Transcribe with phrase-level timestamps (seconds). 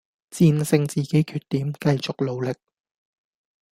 [0.31, 2.51] 戰勝自己缺點，繼續努力